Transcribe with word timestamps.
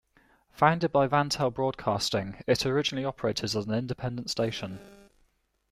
Founded 0.53 0.91
by 0.91 1.07
Vantel 1.07 1.53
Broadcasting, 1.53 2.43
it 2.47 2.65
originally 2.65 3.05
operated 3.05 3.43
as 3.45 3.53
an 3.55 3.71
independent 3.71 4.31
station. 4.31 4.79